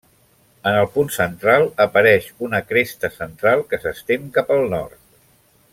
En 0.69 0.77
el 0.77 0.87
punt 0.93 1.11
central 1.15 1.65
apareix 1.85 2.29
una 2.49 2.63
cresta 2.71 3.13
central 3.19 3.63
que 3.75 3.81
s'estén 3.85 4.25
cap 4.39 4.55
al 4.57 4.67
nord. 4.77 4.99